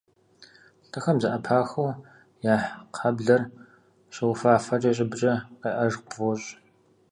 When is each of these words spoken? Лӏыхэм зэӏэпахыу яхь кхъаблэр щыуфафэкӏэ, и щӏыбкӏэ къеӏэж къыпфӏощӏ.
Лӏыхэм 0.89 1.17
зэӏэпахыу 1.21 1.91
яхь 2.53 2.69
кхъаблэр 2.93 3.41
щыуфафэкӏэ, 4.13 4.89
и 4.91 4.95
щӏыбкӏэ 4.97 5.33
къеӏэж 5.61 5.93
къыпфӏощӏ. 6.01 6.49